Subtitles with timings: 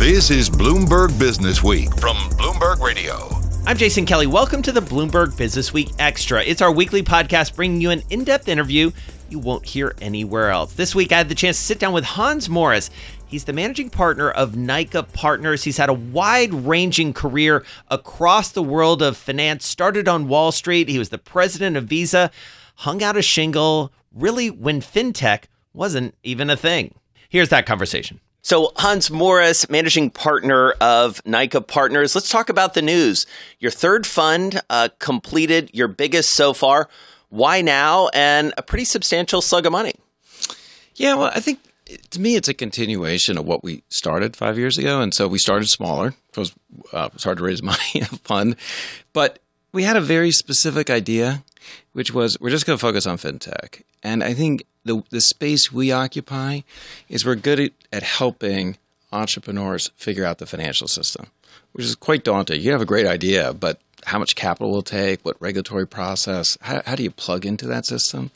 [0.00, 3.28] This is Bloomberg Business Week from Bloomberg Radio.
[3.66, 4.26] I'm Jason Kelly.
[4.26, 6.42] Welcome to the Bloomberg Business Week Extra.
[6.42, 8.92] It's our weekly podcast bringing you an in depth interview
[9.28, 10.72] you won't hear anywhere else.
[10.72, 12.88] This week, I had the chance to sit down with Hans Morris.
[13.26, 15.64] He's the managing partner of NYCA Partners.
[15.64, 19.66] He's had a wide ranging career across the world of finance.
[19.66, 22.30] Started on Wall Street, he was the president of Visa,
[22.76, 25.42] hung out a shingle, really, when fintech
[25.74, 26.94] wasn't even a thing.
[27.28, 28.18] Here's that conversation.
[28.42, 32.14] So, Hans Morris, managing partner of NYCA Partners.
[32.14, 33.26] Let's talk about the news.
[33.58, 36.88] Your third fund uh, completed, your biggest so far.
[37.28, 38.08] Why now?
[38.14, 39.94] And a pretty substantial slug of money.
[40.96, 41.60] Yeah, well, I think
[42.10, 45.00] to me, it's a continuation of what we started five years ago.
[45.00, 46.52] And so we started smaller because
[46.92, 48.56] uh, it was hard to raise money in a fund.
[49.12, 49.38] But
[49.72, 51.44] we had a very specific idea,
[51.92, 53.82] which was we're just going to focus on fintech.
[54.02, 56.60] And I think the, the space we occupy
[57.08, 58.76] is we're good at, at helping
[59.12, 61.26] entrepreneurs figure out the financial system,
[61.72, 62.60] which is quite daunting.
[62.60, 66.82] You have a great idea, but how much capital will take, what regulatory process, how,
[66.86, 68.30] how, do you plug into that system?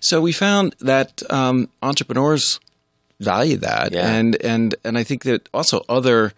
[0.00, 2.58] So we found that um, entrepreneurs
[3.20, 4.08] value that, yeah.
[4.08, 6.32] and and and I think that also other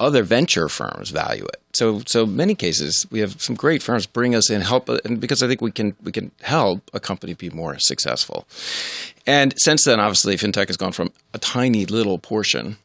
[0.00, 1.60] other venture firms value it.
[1.72, 5.42] So so many cases we have some great firms bring us in help, and because
[5.42, 8.46] I think we can we can help a company be more successful.
[9.26, 12.78] And since then, obviously, fintech has gone from a tiny little portion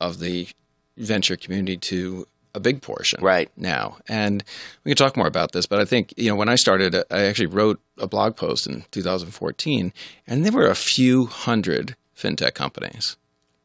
[0.00, 0.48] of the
[0.96, 3.98] venture community to a big portion right now.
[4.08, 4.42] And
[4.84, 7.22] we can talk more about this, but I think, you know, when I started, I
[7.24, 9.92] actually wrote a blog post in 2014,
[10.26, 13.16] and there were a few hundred fintech companies.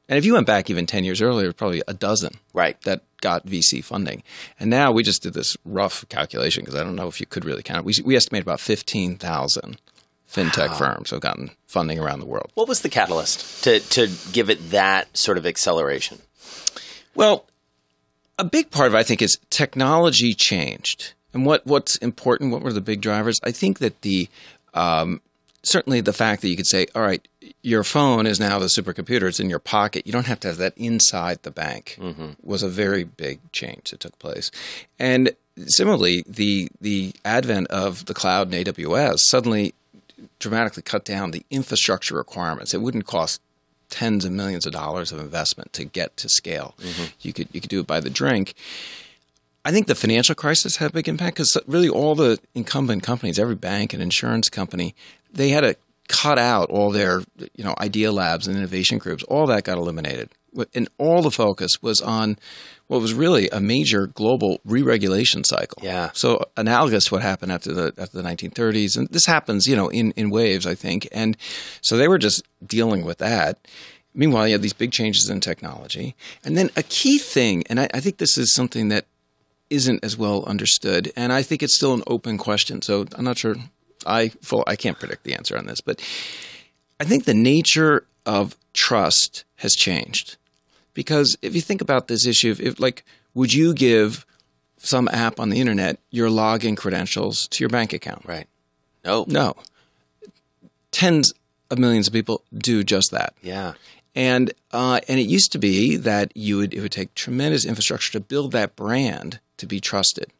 [0.07, 2.79] And if you went back even 10 years earlier, probably a dozen right.
[2.81, 4.23] that got VC funding.
[4.59, 7.45] And now we just did this rough calculation because I don't know if you could
[7.45, 7.85] really count it.
[7.85, 9.77] We, we estimate about 15,000
[10.31, 10.75] fintech wow.
[10.75, 12.51] firms have gotten funding around the world.
[12.53, 16.19] What was the catalyst to, to give it that sort of acceleration?
[17.15, 17.45] Well,
[18.37, 21.13] a big part of it, I think, is technology changed.
[21.33, 23.39] And what, what's important, what were the big drivers?
[23.43, 24.29] I think that the
[24.73, 25.21] um,
[25.65, 27.27] certainly the fact that you could say, all right,
[27.61, 30.05] your phone is now the supercomputer, it's in your pocket.
[30.05, 32.31] You don't have to have that inside the bank mm-hmm.
[32.43, 34.51] was a very big change that took place.
[34.99, 35.31] And
[35.65, 39.73] similarly, the the advent of the cloud and AWS suddenly
[40.39, 42.73] dramatically cut down the infrastructure requirements.
[42.73, 43.41] It wouldn't cost
[43.89, 46.75] tens of millions of dollars of investment to get to scale.
[46.79, 47.03] Mm-hmm.
[47.21, 48.53] You could you could do it by the drink.
[49.63, 53.39] I think the financial crisis had a big impact because really all the incumbent companies,
[53.39, 54.93] every bank and insurance company,
[55.35, 55.75] they had to
[56.07, 57.21] cut out all their
[57.55, 59.23] you know idea labs and innovation groups.
[59.23, 60.29] All that got eliminated,
[60.73, 62.37] and all the focus was on
[62.87, 65.81] what was really a major global re-regulation cycle.
[65.83, 66.11] Yeah.
[66.13, 69.89] So analogous to what happened after the after the 1930s, and this happens you know
[69.89, 71.07] in in waves, I think.
[71.11, 71.37] And
[71.81, 73.59] so they were just dealing with that.
[74.13, 77.89] Meanwhile, you had these big changes in technology, and then a key thing, and I,
[77.93, 79.05] I think this is something that
[79.69, 82.81] isn't as well understood, and I think it's still an open question.
[82.81, 83.55] So I'm not sure.
[84.05, 86.01] I full I can't predict the answer on this, but
[86.99, 90.37] I think the nature of trust has changed
[90.93, 94.25] because if you think about this issue, if like would you give
[94.77, 98.25] some app on the internet your login credentials to your bank account?
[98.25, 98.47] Right.
[99.03, 99.25] No.
[99.27, 99.55] No.
[100.91, 101.33] Tens
[101.69, 103.33] of millions of people do just that.
[103.41, 103.73] Yeah.
[104.15, 108.13] And uh, and it used to be that you would it would take tremendous infrastructure
[108.13, 110.31] to build that brand to be trusted.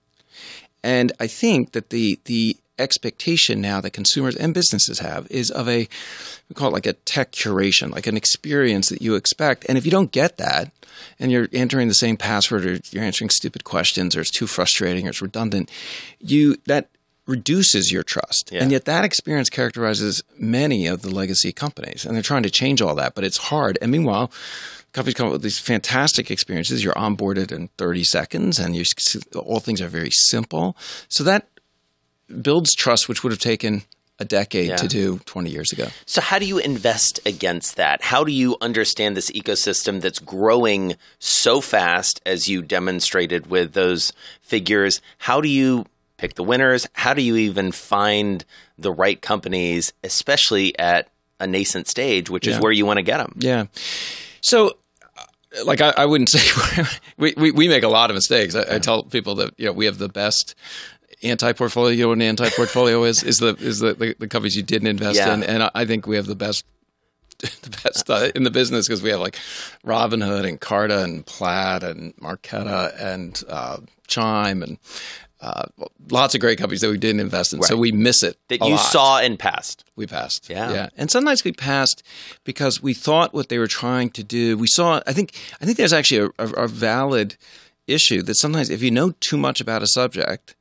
[0.82, 5.68] And I think that the the expectation now that consumers and businesses have is of
[5.70, 5.88] a
[6.50, 9.66] we call it like a tech curation, like an experience that you expect.
[9.68, 10.72] And if you don't get that,
[11.20, 15.08] and you're entering the same password, or you're answering stupid questions, or it's too frustrating,
[15.08, 15.72] or it's redundant,
[16.20, 16.90] you that
[17.28, 18.52] reduces your trust.
[18.52, 18.62] Yeah.
[18.62, 22.06] And yet that experience characterizes many of the legacy companies.
[22.06, 23.80] And they're trying to change all that, but it's hard.
[23.82, 24.32] And meanwhile,
[24.94, 26.84] companies come up with these fantastic experiences.
[26.84, 28.84] You're onboarded in 30 seconds and you
[29.36, 30.78] all things are very simple.
[31.10, 31.48] So that
[32.42, 33.84] builds trust, which would have taken
[34.20, 34.76] a decade yeah.
[34.78, 35.88] to do 20 years ago.
[36.06, 38.02] So, how do you invest against that?
[38.02, 44.14] How do you understand this ecosystem that's growing so fast as you demonstrated with those
[44.42, 45.02] figures?
[45.18, 45.86] How do you
[46.18, 46.88] pick the winners?
[46.94, 48.46] How do you even find
[48.78, 53.18] the right companies, especially at a nascent stage, which is where you want to get
[53.18, 53.34] them?
[53.38, 53.66] Yeah.
[54.40, 54.78] So,
[55.18, 56.84] uh, like I, I wouldn't say
[57.18, 58.56] we, we, we make a lot of mistakes.
[58.56, 60.56] I, I, tell people that you know we have the best
[61.26, 65.34] anti-portfolio and anti-portfolio is is the is the, the, the companies you didn't invest yeah.
[65.34, 66.66] in, and I think we have the best
[67.40, 69.38] the best uh, in the business because we have like
[69.86, 73.78] Robinhood and Carta and Plaid and Marqeta and uh,
[74.08, 74.78] Chime and
[75.42, 75.66] uh,
[76.10, 77.62] lots of great companies that we didn't invest in.
[77.62, 78.38] So we miss it.
[78.48, 78.78] that you lot.
[78.78, 79.84] saw and passed.
[79.96, 80.50] We passed.
[80.50, 80.72] Yeah.
[80.72, 80.90] Yeah.
[80.98, 82.04] And sometimes we passed
[82.44, 84.58] because we thought what they were trying to do.
[84.58, 87.36] We saw, I think, I think there's actually a, a, a valid
[87.86, 90.56] issue that sometimes if you know too much about a subject,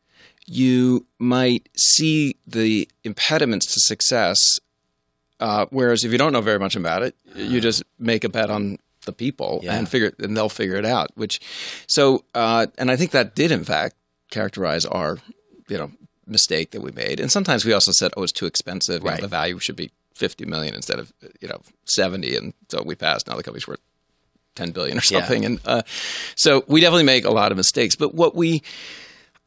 [0.47, 4.61] you might see the impediments to success.
[5.41, 8.51] Uh, whereas if you don't know very much about it, you just make a bet
[8.51, 9.75] on the people Yeah.
[9.77, 11.11] and figure, and they'll figure it out.
[11.17, 11.41] Which,
[11.87, 13.97] so, uh, and I think that did in fact
[14.31, 15.19] characterize our,
[15.69, 15.91] you know,
[16.27, 17.21] mistake that we made.
[17.21, 19.03] And sometimes we also said, oh, it's too expensive.
[19.03, 22.37] You know, the value should be 50 million instead of, you know, 70.
[22.37, 23.27] And so we passed.
[23.29, 23.81] Now the company's worth
[24.55, 25.19] 10 billion or Yeah.
[25.21, 25.45] something.
[25.45, 25.83] And uh,
[26.37, 27.97] so we definitely make a lot of mistakes.
[27.97, 28.63] But what we,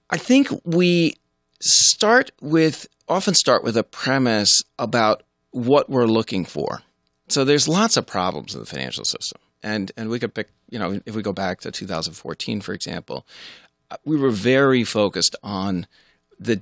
[0.10, 1.16] I think we
[1.60, 6.82] start with, often start with a premise about what we're looking for.
[7.30, 9.42] So there's lots of problems in the financial system.
[9.64, 13.26] And, and we could pick, you know, if we go back to 2014, for example,
[14.06, 15.88] we were very focused on
[16.40, 16.62] the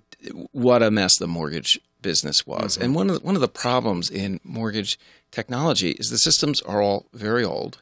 [0.51, 2.75] what a mess the mortgage business was.
[2.75, 2.83] Mm-hmm.
[2.83, 4.99] And one of the, one of the problems in mortgage
[5.31, 7.81] technology is the systems are all very old,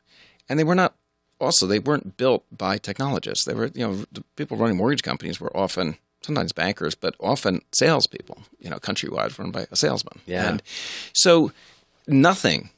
[0.50, 0.96] and they were not.
[1.44, 3.46] Also, they weren't built by technologists.
[3.46, 7.62] They were, you know, the people running mortgage companies were often sometimes bankers, but often
[7.72, 8.44] salespeople.
[8.60, 10.22] You know, countrywide run by a salesman.
[10.26, 10.50] Yeah.
[10.50, 10.64] And
[11.14, 11.52] so
[12.08, 12.70] nothing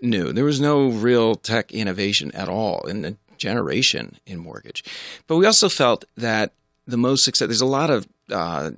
[0.00, 0.32] new.
[0.32, 4.84] There was no real tech innovation at all in the generation in mortgage.
[5.26, 6.52] But we also felt that
[6.86, 7.48] the most success.
[7.48, 8.70] There's a lot of uh,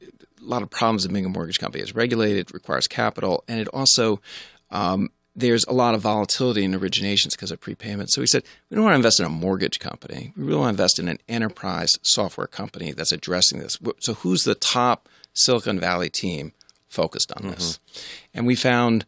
[0.00, 1.82] a lot of problems in being a mortgage company.
[1.82, 4.20] It's regulated, it requires capital, and it also
[4.70, 8.10] um, there's a lot of volatility in originations because of prepayment.
[8.10, 10.32] So we said we don't want to invest in a mortgage company.
[10.36, 13.78] We really want to invest in an enterprise software company that's addressing this.
[14.00, 16.52] So who's the top Silicon Valley team
[16.88, 17.78] focused on this?
[17.78, 18.28] Mm-hmm.
[18.34, 19.06] And we found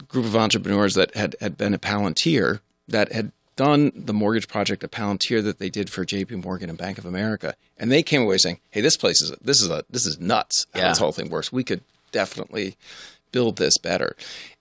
[0.00, 4.48] a group of entrepreneurs that had, had been at Palantir that had done the mortgage
[4.48, 7.54] project at Palantir that they did for JP Morgan and Bank of America.
[7.76, 10.66] And they came away saying, Hey, this place is this is a this is nuts
[10.72, 10.88] how Yeah.
[10.90, 11.52] this whole thing works.
[11.52, 12.76] We could definitely
[13.32, 14.16] build this better.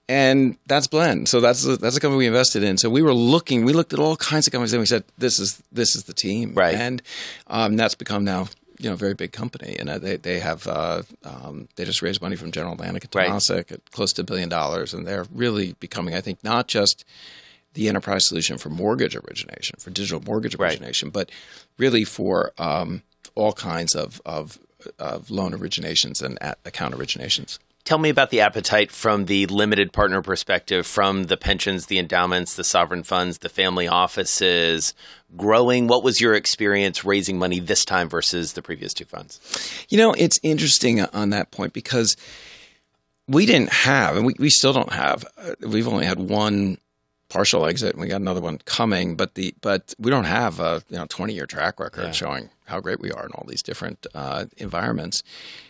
[0.09, 1.29] And that's Blend.
[1.29, 2.79] So that's a, that's a company we invested in.
[2.79, 5.38] So we were looking, we looked at all kinds of companies, and we said, "This
[5.38, 6.73] is this is the team." Right.
[6.73, 7.03] And
[7.45, 8.47] um, that's become now,
[8.79, 12.01] you know, a very big company, and uh, they they have uh, um, they just
[12.01, 13.51] raised money from General Atlantic and Right.
[13.71, 17.05] At close to a billion dollars, and they're really becoming, I think, not just
[17.75, 20.71] the enterprise solution for mortgage origination, for digital mortgage Right.
[20.71, 21.29] origination, but
[21.77, 23.03] really for um,
[23.35, 24.57] all kinds of, of
[24.97, 27.59] of loan originations and at account originations.
[27.85, 32.55] Tell me about the appetite from the limited partner perspective, from the pensions, the endowments,
[32.55, 34.93] the sovereign funds, the family offices
[35.35, 35.87] growing.
[35.87, 39.39] What was your experience raising money this time versus the previous two funds?
[39.89, 42.15] You know, it's interesting on that point because
[43.27, 45.25] we didn't have, and we, we still don't have.
[45.37, 46.77] Uh, we've only had one
[47.29, 49.15] partial exit, and we got another one coming.
[49.15, 52.11] But the but we don't have a you know twenty year track record Yeah.
[52.11, 55.23] showing how great we are in all these different uh, environments.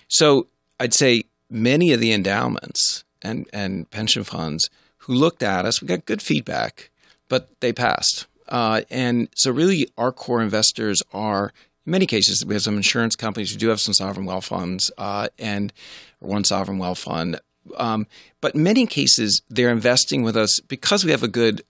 [0.10, 0.48] So
[0.82, 4.70] I'd say many of the endowments and and pension funds
[5.00, 6.90] who looked at us, we got good feedback,
[7.28, 8.28] but they passed.
[8.48, 11.52] Uh, and so really, our core investors are
[11.86, 13.52] in many cases we have some insurance companies.
[13.52, 15.72] We do have some sovereign wealth funds uh, and
[16.20, 17.40] one sovereign wealth fund.
[17.78, 18.08] Um,
[18.42, 21.64] but in many cases, they're investing with us because we have a good.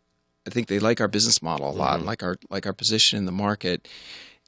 [0.48, 3.26] I think they like our business model a lot, like our like our position in
[3.26, 3.88] the market,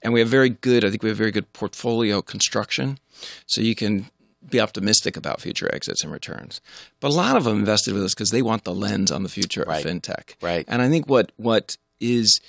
[0.01, 0.85] and we have very good.
[0.85, 2.97] I think we have very good portfolio construction,
[3.45, 4.09] so you can
[4.49, 6.61] be optimistic about future exits and returns.
[6.99, 9.29] But a lot of them invested with us because they want the lens on the
[9.29, 9.85] future Right.
[9.85, 10.35] of fintech.
[10.41, 10.65] Right.
[10.67, 12.41] And I think what what is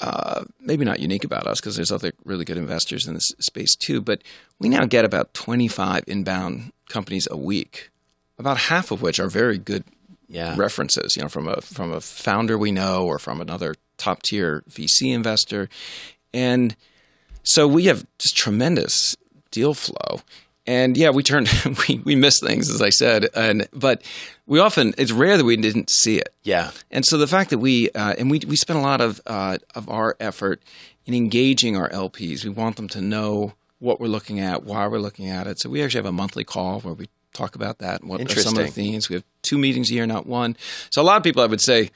[0.00, 3.76] uh, maybe not unique about us because there's other really good investors in this space
[3.76, 4.00] too.
[4.00, 4.22] But
[4.58, 7.90] we now get about 25 inbound companies a week,
[8.38, 9.84] about half of which are very good
[10.28, 10.56] Yeah.
[10.56, 11.14] references.
[11.14, 15.12] You know, from a from a founder we know or from another top tier VC
[15.12, 15.68] investor,
[16.34, 16.74] and
[17.44, 19.16] so we have just tremendous
[19.52, 20.22] deal flow.
[20.66, 21.48] And yeah, we turned
[21.88, 24.02] we we miss things as I said, and but
[24.46, 26.32] we often it's rare that we didn't see it.
[26.42, 26.70] Yeah.
[26.90, 29.58] And so the fact that we uh, and we we spend a lot of uh,
[29.74, 30.62] of our effort
[31.06, 32.44] in engaging our LPs.
[32.44, 35.58] We want them to know what we're looking at, why we're looking at it.
[35.58, 38.40] So we actually have a monthly call where we talk about that and what are
[38.40, 39.08] some of the themes.
[39.08, 40.56] We have two meetings a year, not one.
[40.90, 41.90] So a lot of people, I would say,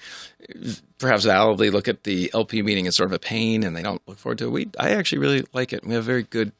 [0.98, 4.02] perhaps validly look at the LP meeting as sort of a pain and they don't
[4.06, 4.50] look forward to it.
[4.50, 5.84] We I actually really like it.
[5.86, 6.52] We have very good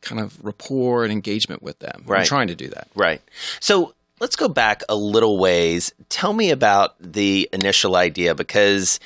[0.00, 2.02] kind of rapport and engagement with them.
[2.06, 2.20] Right.
[2.20, 2.88] I'm trying to do that.
[2.94, 3.20] Right.
[3.60, 5.92] So let's go back a little ways.
[6.08, 9.00] Tell me about the initial idea because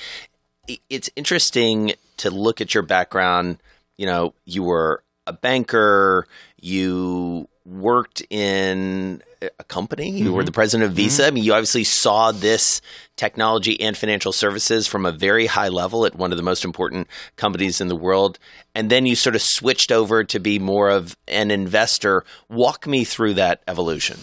[0.89, 3.59] it's interesting to look at your background.
[3.97, 6.27] You know, you were a banker,
[6.61, 9.23] you worked in
[9.59, 10.11] a company.
[10.11, 11.27] You were the president of Visa.
[11.27, 12.81] I mean, you obviously saw this
[13.17, 17.09] technology and financial services from a very high level at one of the most important
[17.37, 18.39] companies in the world.
[18.75, 22.25] And then you sort of switched over to be more of an investor.
[22.49, 24.21] Walk me through that evolution.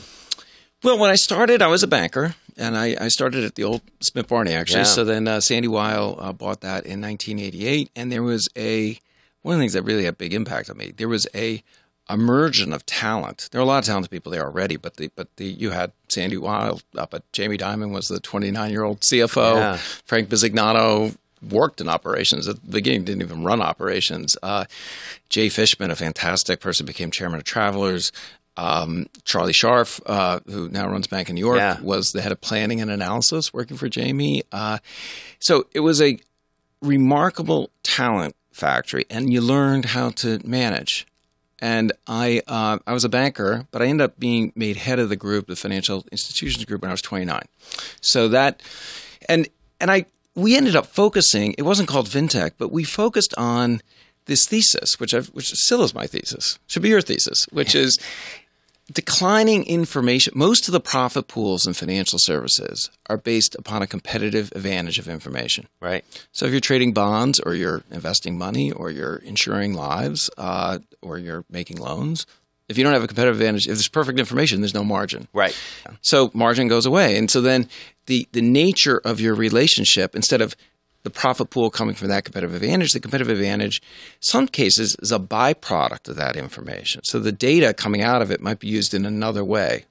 [0.83, 3.81] Well, when I started, I was a banker, and I, I started at the old
[3.99, 4.79] Smith Barney actually.
[4.79, 4.85] Yeah.
[4.85, 8.99] So then uh, Sandy Weill uh, bought that in 1988, and there was a
[9.43, 10.91] one of the things that really had a big impact on me.
[10.95, 11.63] There was a
[12.11, 13.49] immersion of talent.
[13.51, 15.91] There were a lot of talented people there already, but the but the you had
[16.09, 19.55] Sandy Weill up at Jamie Dimon was the 29 year old CFO.
[19.55, 19.77] Yeah.
[20.05, 21.15] Frank Bisignano
[21.49, 24.37] worked in operations at the beginning, didn't even run operations.
[24.43, 24.65] Uh,
[25.29, 28.11] Jay Fishman, a fantastic person, became chairman of Travelers.
[28.57, 31.79] Um, Charlie Scharf, uh, who now runs Bank of New York, Yeah.
[31.81, 34.43] was the head of planning and analysis working for Jamie.
[34.51, 34.77] Uh,
[35.39, 36.19] so it was a
[36.81, 41.07] remarkable talent factory, and you learned how to manage.
[41.61, 45.09] And I, uh, I was a banker, but I ended up being made head of
[45.09, 47.43] the group, the financial institutions group, when I was 29.
[48.01, 48.61] So that,
[49.29, 49.47] and
[49.79, 51.53] and I, we ended up focusing.
[51.57, 53.81] It wasn't called fintech, but we focused on
[54.25, 57.99] this thesis, which I've, which still is my thesis, should be your thesis, which is
[58.91, 60.33] declining information.
[60.35, 65.07] Most of the profit pools in financial services are based upon a competitive advantage of
[65.07, 65.67] information.
[65.79, 66.03] Right.
[66.31, 71.17] So if you're trading bonds or you're investing money or you're insuring lives uh, or
[71.17, 72.25] you're making loans,
[72.69, 75.27] if you don't have a competitive advantage, if there's perfect information, there's no margin.
[75.33, 75.57] Right.
[76.01, 77.17] So margin goes away.
[77.17, 77.67] And so then
[78.05, 80.55] the, the nature of your relationship, instead of
[81.03, 83.81] the profit pool coming from that competitive advantage, the competitive advantage,
[84.19, 87.01] some cases, is a byproduct of that information.
[87.03, 89.85] So the data coming out of it might be used in another way.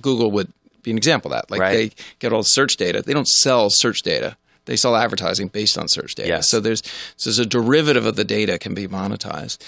[0.00, 0.52] Google would
[0.82, 1.50] be an example of that.
[1.50, 1.72] Like Right.
[1.72, 3.02] they get all the search data.
[3.02, 4.36] They don't sell search data.
[4.66, 6.28] They sell advertising based on search data.
[6.28, 6.48] Yes.
[6.48, 6.82] So there's
[7.16, 9.58] so there's a derivative of the data can be monetized,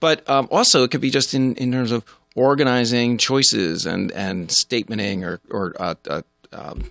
[0.00, 2.04] but um, also it could be just in, in terms of
[2.34, 6.90] organizing choices and and statementing or or uh, uh, um,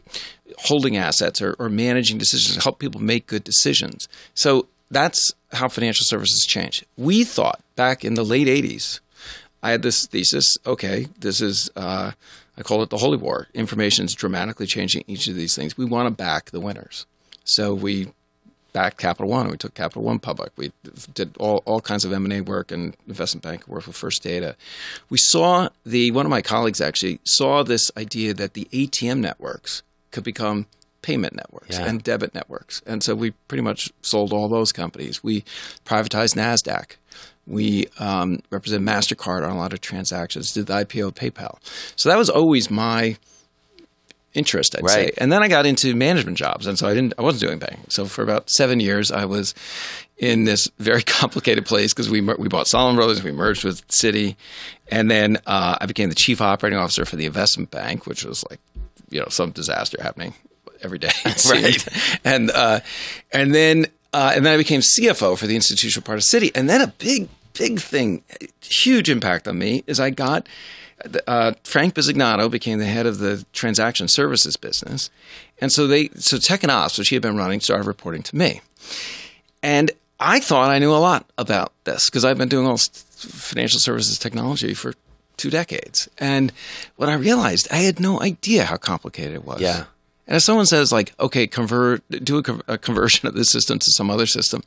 [0.60, 4.08] holding assets or, or managing decisions to help people make good decisions.
[4.34, 6.86] So that's how financial services change.
[6.98, 9.00] We thought back in the late '80s,
[9.62, 10.58] I had this thesis.
[10.66, 12.12] Okay, this is uh,
[12.58, 13.48] I call it the holy war.
[13.54, 15.78] Information is dramatically changing each of these things.
[15.78, 17.06] We want to back the winners,
[17.44, 18.12] so we
[18.74, 19.50] backed Capital One.
[19.50, 20.51] We took Capital One public.
[20.55, 20.71] We
[21.13, 24.24] did all, all kinds of M and A work and investment bank work with First
[24.24, 24.55] Data.
[25.09, 29.83] We saw the one of my colleagues actually saw this idea that the ATM networks
[30.12, 30.65] could become
[31.01, 31.86] payment networks Yeah.
[31.86, 35.24] and debit networks, and so we pretty much sold all those companies.
[35.24, 35.43] We
[35.86, 36.97] privatized Nasdaq.
[37.45, 40.51] We um, represent Mastercard on a lot of transactions.
[40.51, 41.59] Did the IPO of PayPal.
[41.95, 43.15] So that was always my
[44.34, 45.05] interest, I'd say.
[45.05, 45.13] Right.
[45.17, 47.13] And then I got into management jobs, and so I didn't.
[47.17, 47.86] I wasn't doing banking.
[47.89, 49.53] So for about seven years, I was
[50.17, 54.36] in this very complicated place because we we bought Salomon Brothers, we merged with Citi,
[54.89, 58.43] and then uh, I became the chief operating officer for the investment bank, which was
[58.50, 58.60] like
[59.10, 60.34] you know some disaster happening
[60.81, 61.12] every day.
[61.50, 61.88] Right.
[62.24, 62.81] And uh,
[63.31, 66.69] and then uh, and then I became CFO for the institutional part of Citi, and
[66.69, 68.24] then a big big thing,
[68.62, 70.48] huge impact on me is I got
[71.28, 75.10] uh, Frank Bisignano became the head of the transaction services business,
[75.60, 78.36] and so they so Tech and Ops, which he had been running, started reporting to
[78.36, 78.62] me,
[79.62, 83.80] and I thought I knew a lot about this because I've been doing all financial
[83.80, 84.94] services technology for
[85.38, 86.52] two decades, and
[86.96, 89.62] what I realized I had no idea how complicated it was.
[89.62, 89.86] Yeah.
[90.26, 93.92] And if someone says like, okay, convert, do a, a conversion of this system to
[93.92, 94.62] some other system,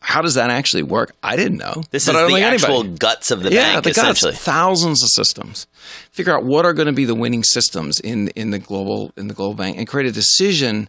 [0.00, 1.14] how does that actually work?
[1.22, 1.82] I didn't know.
[1.90, 4.34] This But is the actual anybody- guts of the yeah, bank, the guts, essentially.
[4.34, 5.66] thousands of systems.
[6.12, 9.28] Figure out what are going to be the winning systems in in the global in
[9.28, 10.88] the global bank, and create a decision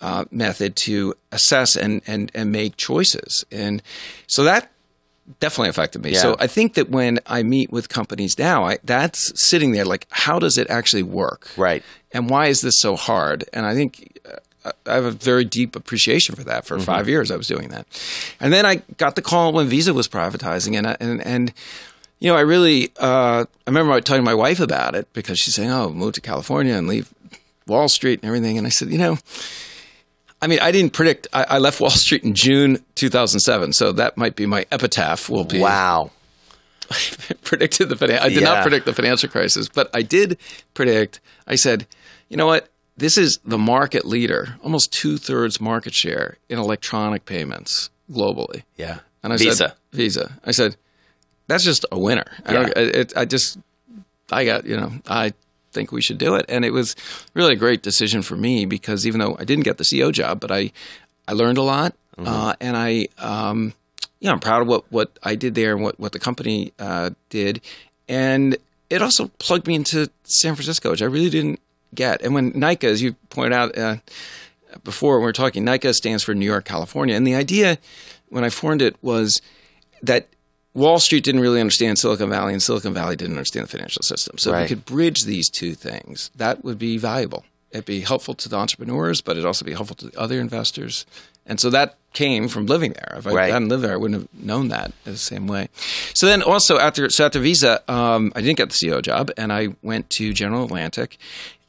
[0.00, 3.44] uh, method to assess and and and make choices.
[3.52, 3.82] And
[4.26, 4.70] so that
[5.40, 6.12] definitely affected me.
[6.12, 6.20] Yeah.
[6.20, 10.06] So I think that when I meet with companies now, I, that's sitting there like,
[10.10, 11.48] how does it actually work?
[11.56, 11.82] Right.
[12.12, 13.44] And why is this so hard?
[13.52, 14.36] And I think uh,
[14.86, 16.66] I have a very deep appreciation for that.
[16.66, 17.86] For five years, I was doing that,
[18.40, 21.52] and then I got the call when Visa was privatizing, and I- and and
[22.18, 25.70] you know, I really uh, I remember telling my wife about it because she's saying,
[25.70, 27.12] "Oh, move to California and leave
[27.66, 29.18] Wall Street and everything," and I said, you know.
[30.42, 31.26] I mean, I didn't predict.
[31.32, 35.30] I, I left Wall Street in June 2007, so that might be my epitaph.
[35.30, 36.10] Will be Wow.
[37.42, 38.52] predicted the I did Yeah.
[38.52, 40.38] not predict the financial crisis, but I did
[40.74, 41.20] predict.
[41.46, 41.86] I said,
[42.28, 42.68] you know what?
[42.96, 48.62] This is the market leader, almost two thirds market share in electronic payments globally.
[48.76, 49.00] Yeah.
[49.22, 49.56] And I Visa.
[49.56, 50.38] said, Visa.
[50.44, 50.76] I said,
[51.46, 52.24] that's just a winner.
[52.46, 52.82] I, don't, Yeah.
[52.82, 53.58] it, I just,
[54.32, 55.34] I got, you know, I
[55.72, 56.46] think we should do it.
[56.48, 56.96] And it was
[57.34, 60.40] really a great decision for me because even though I didn't get the CEO job,
[60.40, 60.72] but I,
[61.28, 61.94] I learned a lot.
[62.16, 62.26] Mm-hmm.
[62.28, 63.74] Uh, and I, um,
[64.20, 67.10] yeah, I'm proud of what, what I did there and what, what the company uh,
[67.28, 67.60] did.
[68.08, 68.56] And
[68.88, 71.60] it also plugged me into San Francisco, which I really didn't
[71.94, 72.22] get.
[72.22, 73.96] And when NYCA, as you pointed out uh,
[74.84, 77.14] before, when we were talking, NYCA stands for New York, California.
[77.14, 77.78] And the idea
[78.28, 79.40] when I formed it was
[80.02, 80.28] that
[80.74, 84.36] Wall Street didn't really understand Silicon Valley, and Silicon Valley didn't understand the financial system.
[84.38, 87.44] So if we could bridge these two things, that would be valuable.
[87.70, 91.06] It'd be helpful to the entrepreneurs, but it'd also be helpful to the other investors.
[91.46, 93.14] And so that came from living there.
[93.18, 93.52] If I Right.
[93.52, 95.68] hadn't lived there, I wouldn't have known that in the same way.
[96.14, 99.52] So then also after so after Visa, um, I didn't get the CEO job, and
[99.52, 101.18] I went to General Atlantic,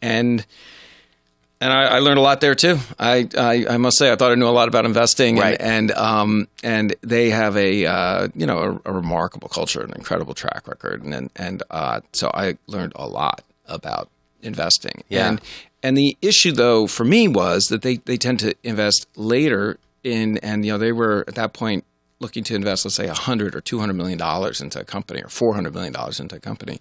[0.02, 0.46] and
[1.60, 2.78] and I, I learned a lot there too.
[3.00, 5.58] I, I I must say I thought I knew a lot about investing, Right.
[5.60, 9.94] and and um and they have a uh, you know a, a remarkable culture, an
[9.94, 14.10] incredible track record, and and, uh, so I learned a lot about
[14.44, 15.04] investing.
[15.10, 15.30] Yeah.
[15.30, 15.42] And
[15.82, 20.38] and the issue though for me was that they they tend to invest later in
[20.40, 21.84] and you know they were at that point
[22.20, 25.74] looking to invest let's say 100 or 200 million dollars into a company or 400
[25.74, 26.80] million dollars into a company.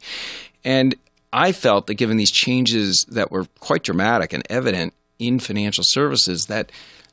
[0.64, 0.94] And
[1.37, 6.47] I felt that given these changes that were quite dramatic and evident in financial services
[6.47, 6.73] that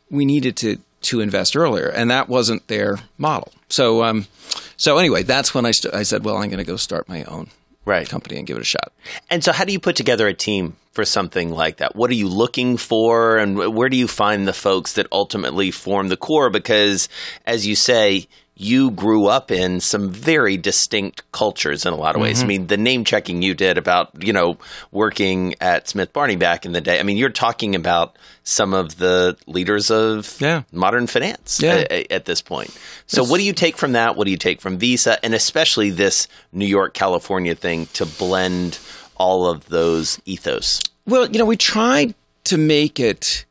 [0.09, 3.51] we needed to to invest earlier and that wasn't their model.
[3.69, 4.25] So um
[4.77, 7.23] so anyway, that's when I st- I said, well, I'm going to go start my
[7.25, 7.49] own
[7.85, 8.07] Right.
[8.07, 8.93] company and give it a shot.
[9.29, 11.97] And so, how do you put together a team for something like that?
[11.97, 16.07] What are you looking for, and where do you find the folks that ultimately form
[16.07, 16.49] the core?
[16.49, 17.09] Because,
[17.45, 22.21] as you say, you grew up in some very distinct cultures in a lot of
[22.21, 22.37] ways.
[22.37, 22.45] Mm-hmm.
[22.45, 24.57] I mean, the name checking you did about you know
[24.91, 26.99] working at Smith Barney back in the day.
[26.99, 30.63] I mean, you're talking about some of the leaders of Yeah.
[30.71, 31.85] modern finance Yeah.
[31.89, 32.69] a- a- at this point.
[33.07, 34.15] So, what do you take from that?
[34.15, 38.77] What do you take from Visa, and especially this New York, California thing to blend
[39.17, 40.79] all of those ethos?
[41.07, 42.13] Well, you know, we tried
[42.45, 43.45] to make it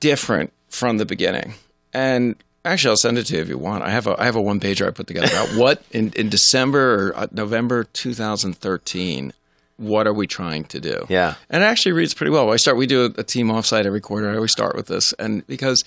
[0.00, 1.54] different from the beginning.
[1.92, 3.82] And actually, I'll send it to you if you want.
[3.82, 6.28] I have a I have a one pager I put together about what in, in
[6.28, 9.32] December or uh, November 2013.
[9.76, 11.06] What are we trying to do?
[11.08, 11.36] Yeah.
[11.48, 12.50] and it actually reads pretty well.
[12.52, 12.76] I start.
[12.76, 14.28] We do a, a team offsite every quarter.
[14.30, 15.84] I always start with this, and because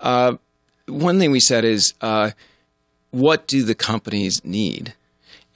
[0.00, 0.34] uh,
[0.86, 2.32] one thing we said is, uh,
[3.10, 4.94] what do the companies need?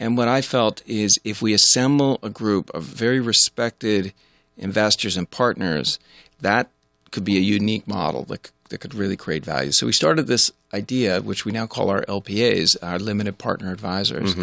[0.00, 4.12] And what I felt is if we assemble a group of very respected
[4.56, 5.98] investors and partners,
[6.40, 6.68] that
[7.10, 9.70] could be a unique model that, that could really create value.
[9.70, 14.34] So we started this idea, which we now call our LPAs, our limited partner advisors.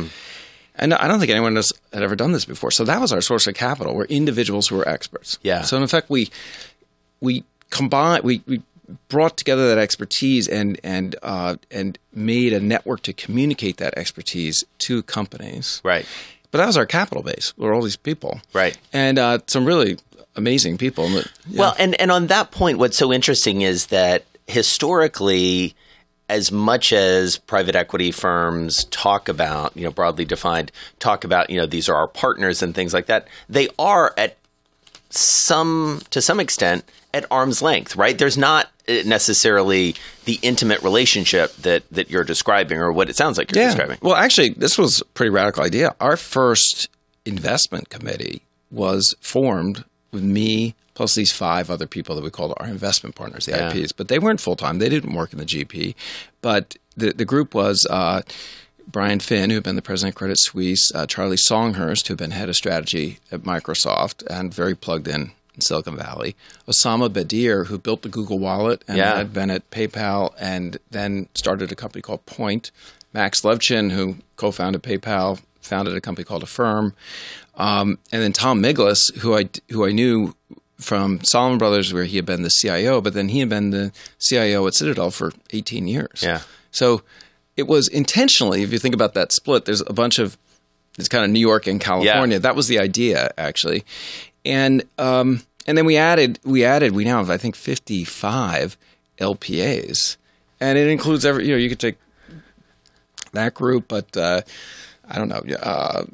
[0.75, 2.71] And I don't think anyone else had ever done this before.
[2.71, 3.93] So that was our source of capital.
[3.93, 5.37] We're individuals who are experts.
[5.43, 5.63] Yeah.
[5.63, 6.29] So in effect, we
[7.19, 8.61] we combined we, we
[9.09, 14.63] brought together that expertise and and uh, and made a network to communicate that expertise
[14.79, 15.81] to companies.
[15.83, 16.05] Right.
[16.51, 17.53] But that was our capital base.
[17.57, 18.41] Were all these people.
[18.53, 18.77] Right.
[18.93, 19.97] And uh, some really
[20.35, 21.09] amazing people.
[21.09, 21.23] Yeah.
[21.55, 25.75] Well, and and on that point, what's so interesting is that historically,
[26.29, 31.57] as much as private equity firms talk about, you know, broadly defined, talk about, you
[31.57, 34.37] know, these are our partners and things like that, they are at
[35.09, 38.17] some to some extent at arm's length, right?
[38.17, 43.37] There's not uh, necessarily the intimate relationship that that you're describing or what it sounds
[43.37, 43.97] like you're describing.
[44.01, 45.95] Well, actually, this was a pretty radical idea.
[45.99, 46.89] Our first
[47.25, 48.41] investment committee
[48.71, 53.45] was formed with me plus these five other people that we called our investment partners,
[53.45, 53.69] the Yeah.
[53.73, 53.91] IPs.
[53.91, 55.95] But they weren't full time; they didn't work in the GP.
[56.41, 57.85] But the the group was.
[57.89, 58.21] Uh,
[58.91, 62.17] Brian Finn, who had been the president of Credit Suisse, uh, Charlie Songhurst, who had
[62.17, 66.35] been head of strategy at Microsoft and very plugged in in Silicon Valley,
[66.67, 69.15] Osama Bedier, who built the Google Wallet and Yeah.
[69.17, 72.71] had been at PayPal and then started a company called Poynt,
[73.13, 76.93] Max Levchin, who co-founded PayPal, founded a company called Affirm,
[77.61, 80.35] um, and then Tom Miglis, who I who I knew
[80.79, 83.91] from Salomon Brothers, where he had been the CIO, but then he had been the
[84.17, 86.23] CIO at Citadel for 18 years.
[86.23, 86.41] Yeah.
[86.71, 87.03] So
[87.55, 90.39] it was intentionally, if you think about that split, there's a bunch of
[90.97, 92.39] it's kind of New York and California.
[92.39, 93.85] That was the idea actually,
[94.43, 98.75] and um, and then we added we added we now have I think 55
[99.19, 100.17] LPAs,
[100.59, 101.97] and it includes every you know you could take
[103.33, 104.41] that group, but uh,
[105.07, 106.05] I don't know uh,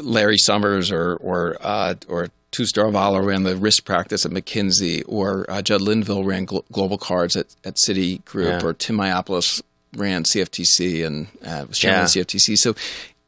[0.00, 5.46] Larry Summers or or uh, or Tustar Vala ran the risk practice at McKinsey, or
[5.50, 8.64] uh, Judd Linville ran glo- global cards at, at Citigroup, Yeah.
[8.66, 9.62] or Tim Iopoulos
[9.96, 12.56] ran CFTC and uh, was chairman of CFTC.
[12.58, 12.74] So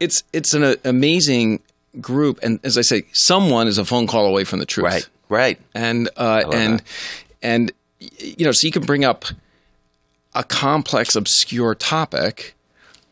[0.01, 1.61] it's it's an amazing
[2.01, 5.09] group, and as I say, someone is a phone call away from the truth, Right.
[5.29, 5.61] Right.
[5.75, 6.83] and uh, and
[7.43, 9.25] and you know, so you can bring up
[10.35, 12.55] a complex, obscure topic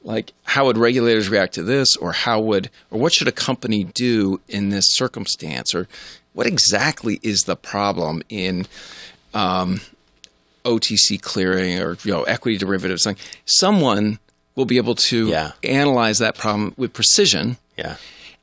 [0.05, 3.85] like how would regulators react to this, or how would or what should a company
[3.85, 5.89] do in this circumstance, or
[6.33, 8.67] what exactly is the problem in
[9.35, 9.81] um,
[10.65, 13.07] OTC clearing or you know equity derivatives?
[13.07, 14.19] Like someone
[14.55, 15.53] will be able to Yeah.
[15.65, 17.97] analyze that problem with precision Yeah.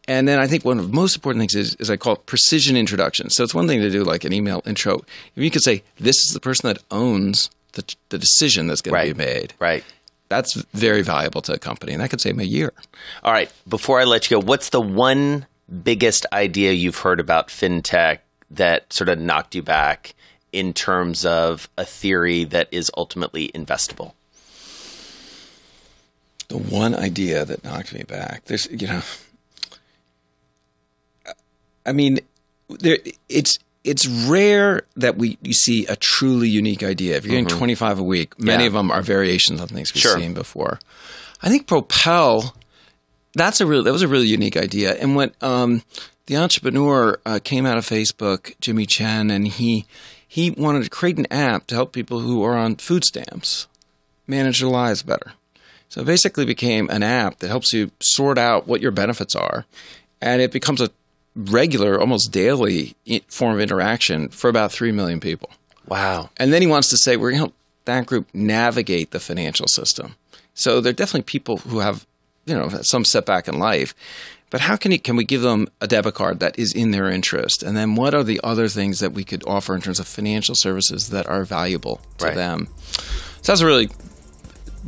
[0.07, 2.25] And then I think one of the most important things is, is I call it
[2.25, 3.29] precision introduction.
[3.29, 5.03] So it's one thing to do like an email intro.
[5.35, 8.95] If you could say, this is the person that owns the, the decision that's going
[8.95, 9.09] Right.
[9.09, 9.83] to be made, Right.
[10.29, 11.93] That's very valuable to a company.
[11.93, 12.71] And that could save them a year.
[13.23, 13.51] All right.
[13.67, 15.45] Before I let you go, what's the one
[15.83, 18.19] biggest idea you've heard about fintech
[18.51, 20.15] that sort of knocked you back
[20.51, 24.13] in terms of a theory that is ultimately investable?
[26.49, 28.45] the one idea that knocked me back.
[28.45, 29.01] There's, you know,
[31.85, 32.19] I mean,
[32.67, 32.97] there
[33.29, 37.17] it's it's rare that we you see a truly unique idea.
[37.17, 38.61] If you're getting 25 a week, many Mm-hmm.
[38.61, 38.67] Yeah.
[38.67, 40.17] of them are variations on things we've Sure.
[40.19, 40.79] seen before.
[41.41, 42.55] I think Propel.
[43.35, 43.83] That's a real.
[43.83, 44.93] That was a really unique idea.
[44.95, 45.83] And when um,
[46.25, 49.85] the entrepreneur uh, came out of Facebook, Jimmy Chen, and he
[50.27, 53.67] he wanted to create an app to help people who are on food stamps
[54.27, 55.33] manage their lives better.
[55.89, 59.65] So it basically became an app that helps you sort out what your benefits are,
[60.21, 60.89] and it becomes a
[61.35, 62.95] regular, almost daily
[63.27, 65.49] form of interaction for about three million people.
[65.87, 66.29] Wow.
[66.37, 67.53] And then he wants to say we're going to help
[67.85, 70.15] that group navigate the financial system.
[70.53, 72.05] So there are definitely people who have,
[72.45, 73.95] you know, some setback in life.
[74.51, 77.09] But how can, he, can we give them a debit card that is in their
[77.09, 77.61] interest?
[77.61, 80.55] And then what are the other things that we could offer in terms of financial
[80.55, 82.35] services that are valuable to Right.
[82.35, 82.67] them?
[83.41, 83.89] So that's a really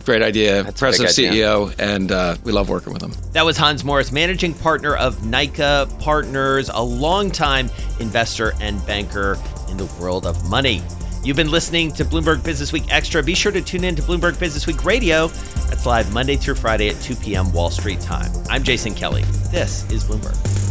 [0.05, 0.63] great idea.
[0.63, 1.45] That's a President, idea.
[1.45, 3.13] CEO, and uh, we love working with them.
[3.33, 9.37] That was Hans Morris, managing partner of Nyca Partners, a longtime investor and banker
[9.69, 10.81] in the world of money.
[11.23, 13.21] You've been listening to Bloomberg Business Week Extra.
[13.21, 15.27] Be sure to tune in to Bloomberg Business Week Radio.
[15.27, 17.53] That's live Monday through Friday at 2 p.m.
[17.53, 18.31] Wall Street time.
[18.49, 19.21] I'm Jason Kelly.
[19.51, 20.70] This is Bloomberg.